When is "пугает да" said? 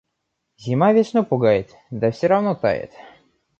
1.23-2.09